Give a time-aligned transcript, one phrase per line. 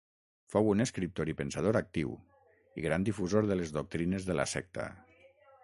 [0.53, 2.15] Fou un escriptor i pensador actiu,
[2.81, 4.89] i gran difusor de les doctrines de la secta.